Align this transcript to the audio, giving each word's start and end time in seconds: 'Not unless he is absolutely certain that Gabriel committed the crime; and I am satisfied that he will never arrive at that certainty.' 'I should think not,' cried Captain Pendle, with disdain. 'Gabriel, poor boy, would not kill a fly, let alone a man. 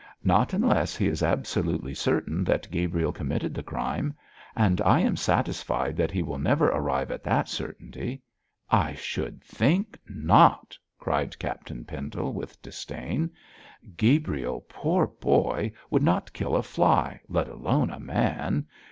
'Not 0.23 0.51
unless 0.51 0.95
he 0.95 1.07
is 1.07 1.21
absolutely 1.21 1.93
certain 1.93 2.43
that 2.45 2.67
Gabriel 2.71 3.11
committed 3.11 3.53
the 3.53 3.61
crime; 3.61 4.15
and 4.55 4.81
I 4.81 4.99
am 5.01 5.15
satisfied 5.15 5.95
that 5.97 6.09
he 6.09 6.23
will 6.23 6.39
never 6.39 6.69
arrive 6.69 7.11
at 7.11 7.23
that 7.23 7.47
certainty.' 7.47 8.23
'I 8.71 8.95
should 8.95 9.43
think 9.43 9.99
not,' 10.09 10.75
cried 10.97 11.37
Captain 11.37 11.85
Pendle, 11.85 12.33
with 12.33 12.59
disdain. 12.63 13.29
'Gabriel, 13.95 14.65
poor 14.67 15.05
boy, 15.05 15.71
would 15.91 16.01
not 16.01 16.33
kill 16.33 16.55
a 16.55 16.63
fly, 16.63 17.19
let 17.29 17.47
alone 17.47 17.91
a 17.91 17.99
man. 17.99 18.65